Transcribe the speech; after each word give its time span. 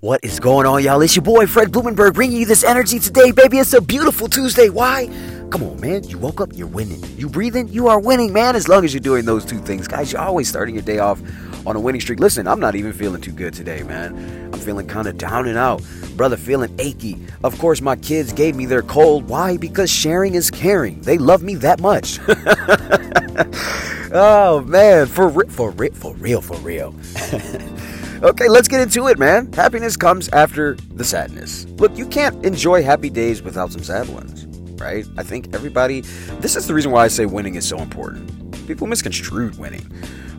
What 0.00 0.20
is 0.22 0.38
going 0.38 0.64
on, 0.64 0.84
y'all? 0.84 1.02
It's 1.02 1.16
your 1.16 1.24
boy 1.24 1.48
Fred 1.48 1.72
Blumenberg 1.72 2.14
bringing 2.14 2.38
you 2.38 2.46
this 2.46 2.62
energy 2.62 3.00
today, 3.00 3.32
baby. 3.32 3.58
It's 3.58 3.72
a 3.72 3.80
beautiful 3.80 4.28
Tuesday. 4.28 4.68
Why? 4.68 5.06
Come 5.50 5.64
on, 5.64 5.80
man. 5.80 6.04
You 6.04 6.18
woke 6.18 6.40
up, 6.40 6.50
you're 6.54 6.68
winning. 6.68 7.02
You 7.18 7.28
breathing, 7.28 7.66
you 7.66 7.88
are 7.88 7.98
winning, 7.98 8.32
man. 8.32 8.54
As 8.54 8.68
long 8.68 8.84
as 8.84 8.94
you're 8.94 9.00
doing 9.00 9.24
those 9.24 9.44
two 9.44 9.58
things, 9.58 9.88
guys, 9.88 10.12
you're 10.12 10.22
always 10.22 10.48
starting 10.48 10.76
your 10.76 10.84
day 10.84 11.00
off 11.00 11.20
on 11.66 11.74
a 11.74 11.80
winning 11.80 12.00
streak. 12.00 12.20
Listen, 12.20 12.46
I'm 12.46 12.60
not 12.60 12.76
even 12.76 12.92
feeling 12.92 13.20
too 13.20 13.32
good 13.32 13.54
today, 13.54 13.82
man. 13.82 14.14
I'm 14.54 14.60
feeling 14.60 14.86
kind 14.86 15.08
of 15.08 15.18
down 15.18 15.48
and 15.48 15.58
out. 15.58 15.82
Brother, 16.16 16.36
feeling 16.36 16.72
achy. 16.78 17.18
Of 17.42 17.58
course, 17.58 17.80
my 17.80 17.96
kids 17.96 18.32
gave 18.32 18.54
me 18.54 18.66
their 18.66 18.82
cold. 18.82 19.28
Why? 19.28 19.56
Because 19.56 19.90
sharing 19.90 20.36
is 20.36 20.48
caring. 20.48 21.00
They 21.00 21.18
love 21.18 21.42
me 21.42 21.56
that 21.56 21.80
much. 21.80 22.20
oh, 24.12 24.60
man. 24.62 25.06
For, 25.06 25.28
ri- 25.28 25.48
for, 25.48 25.70
ri- 25.72 25.90
for 25.90 26.14
real, 26.14 26.40
for 26.40 26.56
real. 26.58 26.94
Okay, 28.20 28.48
let's 28.48 28.66
get 28.66 28.80
into 28.80 29.06
it, 29.06 29.16
man. 29.16 29.52
Happiness 29.52 29.96
comes 29.96 30.28
after 30.30 30.74
the 30.92 31.04
sadness. 31.04 31.66
Look, 31.78 31.96
you 31.96 32.04
can't 32.04 32.44
enjoy 32.44 32.82
happy 32.82 33.10
days 33.10 33.42
without 33.44 33.70
some 33.70 33.84
sad 33.84 34.08
ones, 34.08 34.44
right? 34.80 35.06
I 35.16 35.22
think 35.22 35.54
everybody, 35.54 36.00
this 36.40 36.56
is 36.56 36.66
the 36.66 36.74
reason 36.74 36.90
why 36.90 37.04
I 37.04 37.08
say 37.08 37.26
winning 37.26 37.54
is 37.54 37.64
so 37.68 37.78
important. 37.78 38.66
People 38.66 38.88
misconstrued 38.88 39.56
winning. 39.56 39.86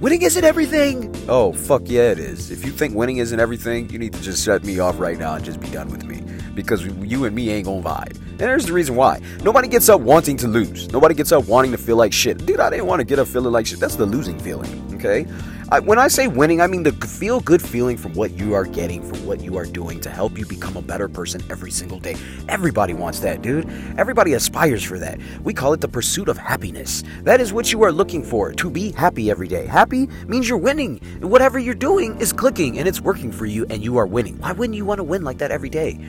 Winning 0.02 0.24
isn't 0.24 0.44
everything. 0.44 1.16
Oh, 1.30 1.54
fuck 1.54 1.84
yeah, 1.86 2.12
it 2.12 2.20
is. 2.20 2.52
If 2.52 2.66
you 2.66 2.72
think 2.72 2.96
winning 2.96 3.18
isn't 3.20 3.40
everything, 3.40 3.90
you 3.90 3.98
need 3.98 4.12
to 4.12 4.22
just 4.22 4.44
shut 4.44 4.66
me 4.66 4.80
off 4.80 5.00
right 5.00 5.18
now 5.18 5.36
and 5.36 5.46
just 5.46 5.62
be 5.62 5.70
done 5.70 5.88
with 5.90 6.04
me. 6.04 6.22
Because 6.54 6.86
you 6.86 7.24
and 7.24 7.34
me 7.34 7.50
ain't 7.50 7.66
gonna 7.66 7.82
vibe. 7.82 8.18
And 8.40 8.48
there's 8.48 8.66
the 8.66 8.72
reason 8.72 8.96
why. 8.96 9.20
Nobody 9.44 9.68
gets 9.68 9.90
up 9.90 10.00
wanting 10.00 10.38
to 10.38 10.48
lose. 10.48 10.90
Nobody 10.94 11.14
gets 11.14 11.34
up 11.34 11.46
wanting 11.50 11.72
to 11.72 11.78
feel 11.78 11.98
like 11.98 12.14
shit. 12.14 12.46
Dude, 12.46 12.62
I 12.62 12.70
didn't 12.70 12.86
want 12.86 13.02
to 13.02 13.04
get 13.04 13.20
up 13.20 13.28
feeling 13.28 13.52
like 13.52 13.66
shit. 13.66 13.82
That's 13.82 13.98
the 13.98 14.06
losing 14.06 14.40
feeling, 14.40 14.72
okay? 14.96 15.26
I, 15.72 15.80
when 15.82 16.00
I 16.00 16.08
say 16.08 16.28
winning, 16.28 16.62
I 16.62 16.68
mean 16.68 16.84
the 16.84 16.94
feel 16.94 17.42
good 17.42 17.62
feeling 17.62 17.98
from 17.98 18.14
what 18.14 18.32
you 18.32 18.54
are 18.54 18.64
getting, 18.64 19.04
from 19.04 19.26
what 19.26 19.42
you 19.42 19.58
are 19.58 19.66
doing 19.66 20.00
to 20.00 20.10
help 20.10 20.38
you 20.38 20.46
become 20.46 20.78
a 20.78 20.82
better 20.82 21.10
person 21.10 21.44
every 21.50 21.70
single 21.70 22.00
day. 22.00 22.16
Everybody 22.48 22.94
wants 22.94 23.20
that, 23.20 23.42
dude. 23.42 23.70
Everybody 23.98 24.34
aspires 24.34 24.84
for 24.84 24.98
that. 25.00 25.20
We 25.44 25.54
call 25.54 25.74
it 25.74 25.82
the 25.82 25.90
pursuit 25.90 26.30
of 26.30 26.38
happiness. 26.38 27.04
That 27.24 27.42
is 27.42 27.52
what 27.52 27.74
you 27.74 27.84
are 27.84 27.92
looking 27.92 28.24
for, 28.24 28.54
to 28.54 28.70
be 28.70 28.94
happy 28.94 29.30
every 29.30 29.50
day. 29.50 29.66
Happy 29.66 30.08
means 30.28 30.48
you're 30.48 30.58
winning. 30.58 31.00
Whatever 31.20 31.60
you're 31.60 31.76
doing 31.76 32.20
is 32.22 32.32
clicking 32.32 32.80
and 32.80 32.88
it's 32.88 33.02
working 33.02 33.34
for 33.34 33.46
you 33.46 33.66
and 33.70 33.84
you 33.84 33.98
are 33.98 34.08
winning. 34.08 34.40
Why 34.40 34.54
wouldn't 34.54 34.78
you 34.78 34.86
want 34.86 35.00
to 35.00 35.04
win 35.04 35.24
like 35.24 35.40
that 35.40 35.52
every 35.52 35.70
day? 35.70 36.00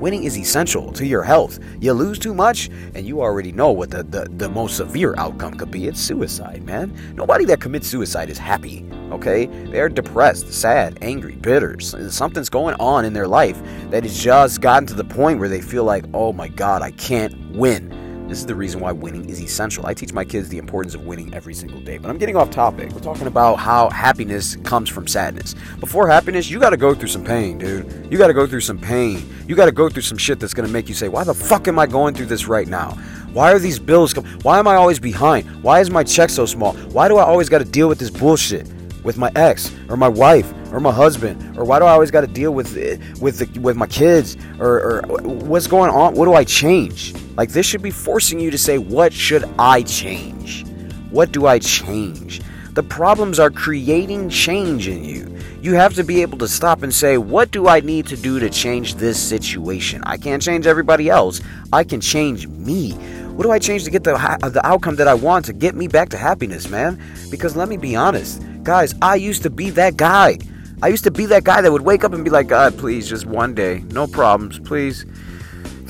Winning 0.00 0.24
is 0.24 0.38
essential 0.38 0.90
to 0.92 1.04
your 1.04 1.22
health. 1.22 1.58
You 1.78 1.92
lose 1.92 2.18
too 2.18 2.32
much, 2.32 2.70
and 2.94 3.06
you 3.06 3.20
already 3.20 3.52
know 3.52 3.70
what 3.70 3.90
the, 3.90 4.02
the, 4.02 4.30
the 4.38 4.48
most 4.48 4.78
severe 4.78 5.14
outcome 5.18 5.58
could 5.58 5.70
be. 5.70 5.88
It's 5.88 6.00
suicide, 6.00 6.62
man. 6.64 6.96
Nobody 7.16 7.44
that 7.44 7.60
commits 7.60 7.86
suicide 7.86 8.30
is 8.30 8.38
happy, 8.38 8.88
okay? 9.10 9.44
They're 9.44 9.90
depressed, 9.90 10.50
sad, 10.54 10.96
angry, 11.02 11.36
bitter. 11.36 11.78
Something's 11.80 12.48
going 12.48 12.76
on 12.76 13.04
in 13.04 13.12
their 13.12 13.28
life 13.28 13.60
that 13.90 14.04
has 14.04 14.18
just 14.18 14.62
gotten 14.62 14.86
to 14.86 14.94
the 14.94 15.04
point 15.04 15.38
where 15.38 15.50
they 15.50 15.60
feel 15.60 15.84
like, 15.84 16.06
oh 16.14 16.32
my 16.32 16.48
God, 16.48 16.80
I 16.80 16.92
can't 16.92 17.34
win. 17.50 17.99
This 18.30 18.38
is 18.38 18.46
the 18.46 18.54
reason 18.54 18.78
why 18.78 18.92
winning 18.92 19.28
is 19.28 19.42
essential. 19.42 19.84
I 19.86 19.92
teach 19.92 20.12
my 20.12 20.24
kids 20.24 20.48
the 20.48 20.58
importance 20.58 20.94
of 20.94 21.04
winning 21.04 21.34
every 21.34 21.52
single 21.52 21.80
day. 21.80 21.98
But 21.98 22.10
I'm 22.10 22.16
getting 22.16 22.36
off 22.36 22.48
topic. 22.48 22.92
We're 22.92 23.00
talking 23.00 23.26
about 23.26 23.56
how 23.56 23.90
happiness 23.90 24.54
comes 24.62 24.88
from 24.88 25.08
sadness. 25.08 25.56
Before 25.80 26.06
happiness, 26.06 26.48
you 26.48 26.60
got 26.60 26.70
to 26.70 26.76
go 26.76 26.94
through 26.94 27.08
some 27.08 27.24
pain, 27.24 27.58
dude. 27.58 28.06
You 28.08 28.18
got 28.18 28.28
to 28.28 28.32
go 28.32 28.46
through 28.46 28.60
some 28.60 28.78
pain. 28.78 29.28
You 29.48 29.56
got 29.56 29.64
to 29.64 29.72
go 29.72 29.88
through 29.88 30.02
some 30.02 30.16
shit 30.16 30.38
that's 30.38 30.54
going 30.54 30.64
to 30.64 30.72
make 30.72 30.88
you 30.88 30.94
say, 30.94 31.08
why 31.08 31.24
the 31.24 31.34
fuck 31.34 31.66
am 31.66 31.80
I 31.80 31.88
going 31.88 32.14
through 32.14 32.26
this 32.26 32.46
right 32.46 32.68
now? 32.68 32.92
Why 33.32 33.50
are 33.50 33.58
these 33.58 33.80
bills 33.80 34.12
come? 34.12 34.24
Why 34.42 34.60
am 34.60 34.68
I 34.68 34.76
always 34.76 35.00
behind? 35.00 35.64
Why 35.64 35.80
is 35.80 35.90
my 35.90 36.04
check 36.04 36.30
so 36.30 36.46
small? 36.46 36.74
Why 36.92 37.08
do 37.08 37.16
I 37.16 37.24
always 37.24 37.48
got 37.48 37.58
to 37.58 37.64
deal 37.64 37.88
with 37.88 37.98
this 37.98 38.10
bullshit? 38.10 38.70
with 39.02 39.16
my 39.16 39.32
ex 39.34 39.74
or 39.88 39.96
my 39.96 40.08
wife 40.08 40.52
or 40.74 40.78
my 40.78 40.92
husband 40.92 41.56
or 41.56 41.64
why 41.64 41.78
do 41.78 41.86
I 41.86 41.92
always 41.92 42.10
got 42.10 42.20
to 42.20 42.26
deal 42.26 42.52
with 42.52 42.76
it, 42.76 43.00
with 43.18 43.38
the, 43.38 43.58
with 43.58 43.74
my 43.74 43.86
kids 43.86 44.36
or, 44.58 44.78
or 44.78 45.02
what's 45.22 45.66
going 45.66 45.90
on 45.90 46.14
what 46.14 46.26
do 46.26 46.34
I 46.34 46.44
change 46.44 47.14
like 47.40 47.52
this 47.52 47.64
should 47.64 47.80
be 47.80 47.90
forcing 47.90 48.38
you 48.38 48.50
to 48.50 48.58
say 48.58 48.76
what 48.76 49.14
should 49.14 49.48
I 49.58 49.80
change? 49.84 50.66
What 51.10 51.32
do 51.32 51.46
I 51.46 51.58
change? 51.58 52.42
The 52.74 52.82
problems 52.82 53.38
are 53.38 53.48
creating 53.48 54.28
change 54.28 54.86
in 54.88 55.02
you. 55.02 55.34
You 55.62 55.72
have 55.72 55.94
to 55.94 56.04
be 56.04 56.20
able 56.20 56.36
to 56.36 56.46
stop 56.46 56.82
and 56.82 56.92
say 56.92 57.16
what 57.16 57.50
do 57.50 57.66
I 57.66 57.80
need 57.80 58.06
to 58.08 58.16
do 58.18 58.40
to 58.40 58.50
change 58.50 58.96
this 58.96 59.18
situation? 59.18 60.02
I 60.04 60.18
can't 60.18 60.42
change 60.42 60.66
everybody 60.66 61.08
else. 61.08 61.40
I 61.72 61.82
can 61.82 62.02
change 62.02 62.46
me. 62.46 62.90
What 63.32 63.44
do 63.44 63.50
I 63.50 63.58
change 63.58 63.84
to 63.84 63.90
get 63.90 64.04
the 64.04 64.12
the 64.52 64.60
outcome 64.62 64.96
that 64.96 65.08
I 65.08 65.14
want 65.14 65.46
to 65.46 65.54
get 65.54 65.74
me 65.74 65.88
back 65.88 66.10
to 66.10 66.18
happiness 66.18 66.68
man? 66.68 67.02
Because 67.30 67.56
let 67.56 67.70
me 67.70 67.78
be 67.78 67.96
honest 67.96 68.42
Guys, 68.64 68.94
I 69.00 69.14
used 69.14 69.44
to 69.44 69.50
be 69.50 69.70
that 69.70 69.96
guy. 69.96 70.36
I 70.82 70.88
used 70.88 71.04
to 71.04 71.10
be 71.10 71.24
that 71.24 71.44
guy 71.44 71.62
that 71.62 71.72
would 71.72 71.80
wake 71.80 72.04
up 72.04 72.12
and 72.12 72.22
be 72.22 72.28
like, 72.28 72.48
God, 72.48 72.76
please, 72.76 73.08
just 73.08 73.24
one 73.24 73.54
day, 73.54 73.82
no 73.92 74.06
problems, 74.06 74.58
please. 74.58 75.06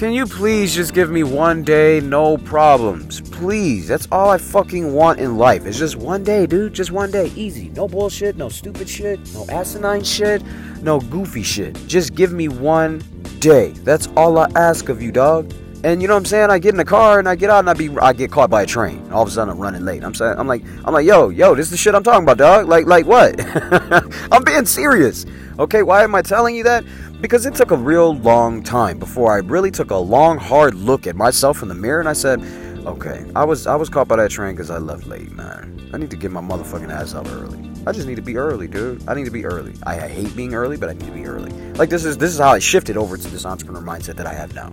Can 0.00 0.14
you 0.14 0.24
please 0.24 0.74
just 0.74 0.94
give 0.94 1.10
me 1.10 1.24
one 1.24 1.62
day, 1.62 2.00
no 2.00 2.38
problems? 2.38 3.20
Please. 3.20 3.86
That's 3.86 4.08
all 4.10 4.30
I 4.30 4.38
fucking 4.38 4.94
want 4.94 5.20
in 5.20 5.36
life. 5.36 5.66
It's 5.66 5.78
just 5.78 5.96
one 5.96 6.24
day, 6.24 6.46
dude. 6.46 6.72
Just 6.72 6.90
one 6.90 7.10
day. 7.10 7.26
Easy. 7.36 7.68
No 7.76 7.86
bullshit, 7.86 8.34
no 8.34 8.48
stupid 8.48 8.88
shit, 8.88 9.20
no 9.34 9.44
asinine 9.50 10.02
shit, 10.02 10.42
no 10.80 11.00
goofy 11.00 11.42
shit. 11.42 11.74
Just 11.86 12.14
give 12.14 12.32
me 12.32 12.48
one 12.48 13.04
day. 13.40 13.72
That's 13.84 14.08
all 14.16 14.38
I 14.38 14.48
ask 14.56 14.88
of 14.88 15.02
you, 15.02 15.12
dog. 15.12 15.52
And 15.84 16.00
you 16.00 16.08
know 16.08 16.14
what 16.14 16.20
I'm 16.20 16.24
saying? 16.26 16.48
I 16.48 16.58
get 16.58 16.70
in 16.70 16.78
the 16.78 16.84
car 16.84 17.18
and 17.18 17.28
I 17.28 17.34
get 17.34 17.50
out 17.50 17.60
and 17.60 17.68
I 17.68 17.74
be 17.74 17.90
I 17.98 18.14
get 18.14 18.30
caught 18.30 18.48
by 18.48 18.62
a 18.62 18.66
train. 18.66 19.06
All 19.12 19.22
of 19.22 19.28
a 19.28 19.30
sudden 19.30 19.50
I'm 19.50 19.58
running 19.58 19.84
late. 19.84 20.02
I'm 20.02 20.14
saying 20.14 20.38
I'm 20.38 20.46
like 20.46 20.62
I'm 20.84 20.92
like 20.92 21.06
yo 21.06 21.28
yo 21.28 21.54
this 21.54 21.66
is 21.66 21.70
the 21.70 21.76
shit 21.76 21.94
I'm 21.94 22.02
talking 22.02 22.22
about 22.22 22.38
dog. 22.38 22.68
Like 22.68 22.86
like 22.86 23.04
what? 23.04 23.34
I'm 24.32 24.44
being 24.44 24.66
serious. 24.66 25.24
Okay, 25.58 25.82
why 25.82 26.04
am 26.04 26.14
I 26.14 26.22
telling 26.22 26.54
you 26.54 26.64
that? 26.64 26.84
Because 27.20 27.44
it 27.44 27.54
took 27.54 27.70
a 27.70 27.76
real 27.76 28.14
long 28.14 28.62
time 28.62 28.98
before 28.98 29.30
I 29.30 29.40
really 29.40 29.70
took 29.70 29.90
a 29.90 29.96
long 29.96 30.38
hard 30.38 30.74
look 30.74 31.06
at 31.06 31.16
myself 31.16 31.62
in 31.62 31.68
the 31.68 31.74
mirror 31.74 32.00
and 32.00 32.08
I 32.08 32.14
said, 32.14 32.40
okay, 32.86 33.26
I 33.36 33.44
was 33.44 33.66
I 33.66 33.76
was 33.76 33.90
caught 33.90 34.08
by 34.08 34.16
that 34.16 34.30
train 34.30 34.54
because 34.54 34.70
I 34.70 34.78
left 34.78 35.06
late, 35.06 35.30
man. 35.30 35.90
I 35.92 35.98
need 35.98 36.10
to 36.12 36.16
get 36.16 36.30
my 36.30 36.40
motherfucking 36.40 36.90
ass 36.90 37.14
up 37.14 37.26
early. 37.28 37.58
I 37.86 37.92
just 37.92 38.06
need 38.06 38.14
to 38.14 38.22
be 38.22 38.38
early, 38.38 38.68
dude. 38.68 39.06
I 39.06 39.12
need 39.12 39.26
to 39.26 39.30
be 39.30 39.44
early. 39.44 39.74
I, 39.82 40.00
I 40.00 40.08
hate 40.08 40.34
being 40.34 40.54
early, 40.54 40.78
but 40.78 40.88
I 40.88 40.94
need 40.94 41.06
to 41.06 41.12
be 41.12 41.26
early. 41.26 41.50
Like 41.74 41.90
this 41.90 42.06
is 42.06 42.16
this 42.16 42.32
is 42.32 42.38
how 42.38 42.52
I 42.52 42.58
shifted 42.58 42.96
over 42.96 43.18
to 43.18 43.28
this 43.28 43.44
entrepreneur 43.44 43.82
mindset 43.82 44.16
that 44.16 44.26
I 44.26 44.32
have 44.32 44.54
now. 44.54 44.72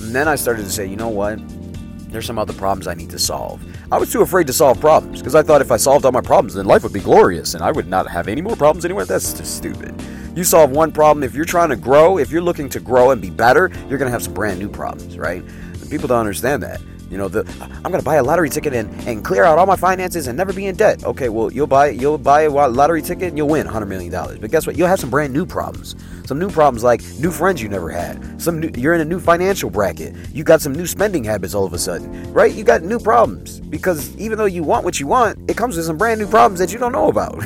And 0.00 0.12
then 0.12 0.26
I 0.26 0.34
started 0.34 0.64
to 0.64 0.70
say, 0.70 0.86
you 0.86 0.96
know 0.96 1.10
what? 1.10 1.38
There's 2.10 2.26
some 2.26 2.40
other 2.40 2.54
problems 2.54 2.88
I 2.88 2.94
need 2.94 3.10
to 3.10 3.20
solve. 3.20 3.64
I 3.92 3.98
was 3.98 4.10
too 4.10 4.22
afraid 4.22 4.48
to 4.48 4.52
solve 4.52 4.80
problems 4.80 5.20
because 5.20 5.36
I 5.36 5.42
thought 5.42 5.60
if 5.60 5.70
I 5.70 5.76
solved 5.76 6.04
all 6.06 6.12
my 6.12 6.20
problems, 6.20 6.54
then 6.54 6.66
life 6.66 6.82
would 6.82 6.92
be 6.92 7.00
glorious 7.00 7.54
and 7.54 7.62
I 7.62 7.70
would 7.70 7.86
not 7.86 8.08
have 8.08 8.26
any 8.26 8.40
more 8.40 8.56
problems 8.56 8.84
anywhere. 8.84 9.04
That's 9.04 9.32
just 9.32 9.56
stupid. 9.56 9.94
You 10.34 10.42
solve 10.42 10.70
one 10.70 10.90
problem. 10.90 11.22
If 11.22 11.34
you're 11.34 11.44
trying 11.44 11.70
to 11.70 11.76
grow, 11.76 12.18
if 12.18 12.30
you're 12.30 12.42
looking 12.42 12.68
to 12.70 12.80
grow 12.80 13.12
and 13.12 13.22
be 13.22 13.30
better, 13.30 13.70
you're 13.88 13.98
going 13.98 14.08
to 14.08 14.12
have 14.12 14.22
some 14.22 14.34
brand 14.34 14.58
new 14.58 14.68
problems, 14.68 15.16
right? 15.16 15.42
And 15.42 15.90
people 15.90 16.08
don't 16.08 16.18
understand 16.18 16.62
that. 16.64 16.80
You 17.10 17.18
know, 17.18 17.28
the 17.28 17.44
I'm 17.60 17.92
gonna 17.92 18.02
buy 18.02 18.16
a 18.16 18.22
lottery 18.24 18.50
ticket 18.50 18.72
and, 18.72 18.90
and 19.06 19.24
clear 19.24 19.44
out 19.44 19.56
all 19.56 19.66
my 19.66 19.76
finances 19.76 20.26
and 20.26 20.36
never 20.36 20.52
be 20.52 20.66
in 20.66 20.74
debt. 20.74 21.04
Okay, 21.04 21.28
well 21.28 21.52
you'll 21.52 21.68
buy 21.68 21.90
you'll 21.90 22.18
buy 22.18 22.42
a 22.42 22.50
lottery 22.50 23.02
ticket 23.02 23.28
and 23.28 23.38
you'll 23.38 23.46
win 23.46 23.66
100 23.66 23.86
million 23.86 24.10
dollars. 24.10 24.38
But 24.40 24.50
guess 24.50 24.66
what? 24.66 24.76
You'll 24.76 24.88
have 24.88 24.98
some 24.98 25.10
brand 25.10 25.32
new 25.32 25.46
problems. 25.46 25.94
Some 26.26 26.40
new 26.40 26.50
problems 26.50 26.82
like 26.82 27.04
new 27.20 27.30
friends 27.30 27.62
you 27.62 27.68
never 27.68 27.90
had. 27.90 28.42
Some 28.42 28.58
new, 28.58 28.70
you're 28.74 28.94
in 28.94 29.00
a 29.00 29.04
new 29.04 29.20
financial 29.20 29.70
bracket. 29.70 30.16
You 30.32 30.42
got 30.42 30.60
some 30.60 30.72
new 30.72 30.86
spending 30.86 31.22
habits 31.22 31.54
all 31.54 31.64
of 31.64 31.72
a 31.72 31.78
sudden, 31.78 32.32
right? 32.32 32.52
You 32.52 32.64
got 32.64 32.82
new 32.82 32.98
problems 32.98 33.60
because 33.60 34.16
even 34.16 34.38
though 34.38 34.46
you 34.46 34.64
want 34.64 34.84
what 34.84 34.98
you 34.98 35.06
want, 35.06 35.38
it 35.48 35.56
comes 35.56 35.76
with 35.76 35.84
some 35.84 35.98
brand 35.98 36.18
new 36.18 36.26
problems 36.26 36.58
that 36.58 36.72
you 36.72 36.78
don't 36.78 36.92
know 36.92 37.08
about. 37.08 37.40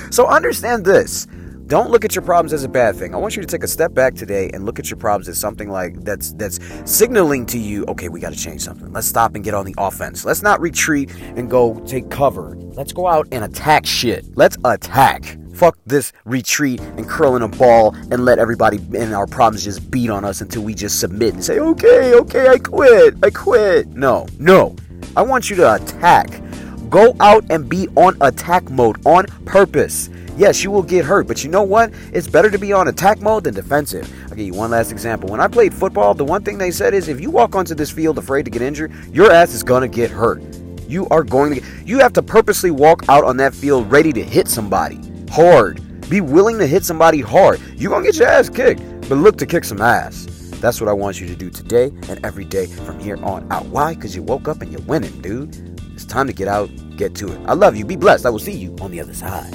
so 0.10 0.26
understand 0.26 0.84
this 0.84 1.26
don't 1.70 1.88
look 1.88 2.04
at 2.04 2.16
your 2.16 2.22
problems 2.22 2.52
as 2.52 2.64
a 2.64 2.68
bad 2.68 2.96
thing. 2.96 3.14
I 3.14 3.18
want 3.18 3.36
you 3.36 3.42
to 3.42 3.46
take 3.46 3.62
a 3.62 3.68
step 3.68 3.94
back 3.94 4.16
today 4.16 4.50
and 4.52 4.66
look 4.66 4.80
at 4.80 4.90
your 4.90 4.96
problems 4.96 5.28
as 5.28 5.38
something 5.38 5.70
like 5.70 5.94
that's 6.00 6.32
that's 6.32 6.58
signaling 6.84 7.46
to 7.46 7.58
you, 7.58 7.84
okay, 7.86 8.08
we 8.08 8.18
got 8.18 8.32
to 8.32 8.38
change 8.38 8.62
something. 8.62 8.92
Let's 8.92 9.06
stop 9.06 9.36
and 9.36 9.44
get 9.44 9.54
on 9.54 9.64
the 9.64 9.74
offense. 9.78 10.24
Let's 10.24 10.42
not 10.42 10.60
retreat 10.60 11.14
and 11.36 11.48
go 11.48 11.78
take 11.86 12.10
cover. 12.10 12.56
Let's 12.72 12.92
go 12.92 13.06
out 13.06 13.28
and 13.30 13.44
attack 13.44 13.86
shit. 13.86 14.26
Let's 14.36 14.56
attack. 14.64 15.38
Fuck 15.54 15.78
this 15.86 16.12
retreat 16.24 16.80
and 16.80 17.08
curl 17.08 17.36
in 17.36 17.42
a 17.42 17.48
ball 17.48 17.94
and 18.10 18.24
let 18.24 18.40
everybody 18.40 18.78
and 18.96 19.14
our 19.14 19.28
problems 19.28 19.62
just 19.62 19.92
beat 19.92 20.10
on 20.10 20.24
us 20.24 20.40
until 20.40 20.62
we 20.62 20.74
just 20.74 20.98
submit 20.98 21.34
and 21.34 21.44
say, 21.44 21.60
okay, 21.60 22.14
okay, 22.14 22.48
I 22.48 22.58
quit, 22.58 23.14
I 23.22 23.30
quit. 23.30 23.86
No, 23.90 24.26
no. 24.40 24.74
I 25.16 25.22
want 25.22 25.48
you 25.48 25.54
to 25.56 25.74
attack. 25.74 26.42
Go 26.90 27.14
out 27.20 27.44
and 27.50 27.68
be 27.68 27.86
on 27.96 28.16
attack 28.20 28.68
mode 28.68 29.06
on 29.06 29.26
purpose. 29.44 30.10
Yes, 30.36 30.64
you 30.64 30.72
will 30.72 30.82
get 30.82 31.04
hurt, 31.04 31.28
but 31.28 31.44
you 31.44 31.50
know 31.50 31.62
what? 31.62 31.92
It's 32.12 32.26
better 32.26 32.50
to 32.50 32.58
be 32.58 32.72
on 32.72 32.88
attack 32.88 33.20
mode 33.20 33.44
than 33.44 33.54
defensive. 33.54 34.12
I'll 34.24 34.30
give 34.30 34.46
you 34.46 34.54
one 34.54 34.72
last 34.72 34.90
example. 34.90 35.28
When 35.28 35.40
I 35.40 35.46
played 35.46 35.72
football, 35.72 36.14
the 36.14 36.24
one 36.24 36.42
thing 36.42 36.58
they 36.58 36.72
said 36.72 36.92
is 36.92 37.06
if 37.06 37.20
you 37.20 37.30
walk 37.30 37.54
onto 37.54 37.76
this 37.76 37.92
field 37.92 38.18
afraid 38.18 38.44
to 38.46 38.50
get 38.50 38.60
injured, 38.60 38.92
your 39.14 39.30
ass 39.30 39.54
is 39.54 39.62
going 39.62 39.82
to 39.82 39.88
get 39.88 40.10
hurt. 40.10 40.42
You 40.88 41.06
are 41.10 41.22
going 41.22 41.54
to 41.54 41.60
get, 41.60 41.86
you 41.86 42.00
have 42.00 42.12
to 42.14 42.22
purposely 42.22 42.72
walk 42.72 43.04
out 43.08 43.22
on 43.22 43.36
that 43.36 43.54
field 43.54 43.88
ready 43.92 44.12
to 44.12 44.22
hit 44.24 44.48
somebody 44.48 44.98
hard. 45.30 45.80
Be 46.10 46.20
willing 46.20 46.58
to 46.58 46.66
hit 46.66 46.84
somebody 46.84 47.20
hard. 47.20 47.60
You're 47.76 47.90
going 47.90 48.02
to 48.02 48.10
get 48.10 48.18
your 48.18 48.28
ass 48.28 48.48
kicked, 48.48 48.82
but 49.08 49.14
look 49.14 49.38
to 49.38 49.46
kick 49.46 49.62
some 49.62 49.80
ass. 49.80 50.26
That's 50.60 50.80
what 50.80 50.88
I 50.88 50.92
want 50.92 51.20
you 51.20 51.28
to 51.28 51.36
do 51.36 51.50
today 51.50 51.92
and 52.08 52.18
every 52.26 52.44
day 52.44 52.66
from 52.66 52.98
here 52.98 53.22
on 53.24 53.46
out. 53.52 53.66
Why? 53.66 53.94
Because 53.94 54.16
you 54.16 54.22
woke 54.24 54.48
up 54.48 54.60
and 54.60 54.72
you're 54.72 54.82
winning, 54.82 55.20
dude. 55.22 55.69
It's 56.00 56.10
time 56.10 56.26
to 56.28 56.32
get 56.32 56.48
out, 56.48 56.70
get 56.96 57.14
to 57.16 57.30
it. 57.30 57.38
I 57.44 57.52
love 57.52 57.76
you. 57.76 57.84
Be 57.84 57.94
blessed. 57.94 58.24
I 58.24 58.30
will 58.30 58.38
see 58.38 58.56
you 58.56 58.74
on 58.80 58.90
the 58.90 59.02
other 59.02 59.12
side. 59.12 59.54